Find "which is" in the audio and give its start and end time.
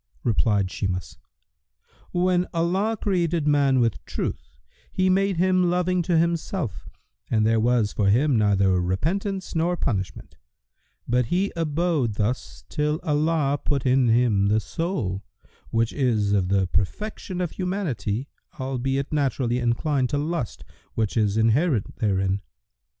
15.69-16.33, 20.95-21.37